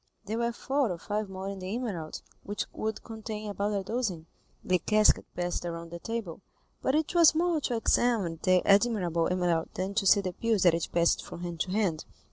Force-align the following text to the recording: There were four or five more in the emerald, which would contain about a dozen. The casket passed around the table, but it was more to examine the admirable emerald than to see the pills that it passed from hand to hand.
There 0.25 0.39
were 0.39 0.51
four 0.51 0.89
or 0.91 0.97
five 0.97 1.29
more 1.29 1.47
in 1.47 1.59
the 1.59 1.75
emerald, 1.75 2.23
which 2.41 2.65
would 2.73 3.03
contain 3.03 3.51
about 3.51 3.73
a 3.79 3.83
dozen. 3.83 4.25
The 4.63 4.79
casket 4.79 5.27
passed 5.35 5.63
around 5.63 5.91
the 5.91 5.99
table, 5.99 6.41
but 6.81 6.95
it 6.95 7.13
was 7.13 7.35
more 7.35 7.61
to 7.61 7.75
examine 7.75 8.39
the 8.41 8.65
admirable 8.65 9.27
emerald 9.27 9.69
than 9.75 9.93
to 9.93 10.07
see 10.07 10.21
the 10.21 10.33
pills 10.33 10.63
that 10.63 10.73
it 10.73 10.87
passed 10.91 11.23
from 11.23 11.41
hand 11.41 11.59
to 11.59 11.71
hand. 11.73 12.05